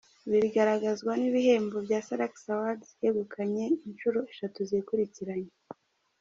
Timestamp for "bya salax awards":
1.85-2.87